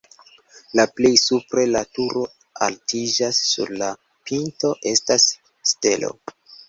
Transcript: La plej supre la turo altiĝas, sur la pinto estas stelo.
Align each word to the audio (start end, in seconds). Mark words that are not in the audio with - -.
La 0.77 0.83
plej 0.99 1.11
supre 1.23 1.65
la 1.73 1.83
turo 1.97 2.23
altiĝas, 2.69 3.43
sur 3.51 3.75
la 3.83 3.91
pinto 4.31 4.73
estas 4.93 5.27
stelo. 5.75 6.11